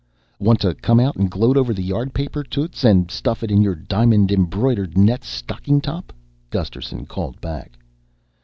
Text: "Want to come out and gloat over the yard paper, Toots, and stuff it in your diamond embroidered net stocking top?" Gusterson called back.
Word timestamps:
"Want 0.39 0.59
to 0.61 0.73
come 0.73 0.99
out 0.99 1.15
and 1.15 1.29
gloat 1.29 1.55
over 1.57 1.75
the 1.75 1.83
yard 1.83 2.11
paper, 2.11 2.43
Toots, 2.43 2.83
and 2.83 3.11
stuff 3.11 3.43
it 3.43 3.51
in 3.51 3.61
your 3.61 3.75
diamond 3.75 4.31
embroidered 4.31 4.97
net 4.97 5.23
stocking 5.23 5.79
top?" 5.79 6.11
Gusterson 6.49 7.05
called 7.05 7.39
back. 7.39 7.77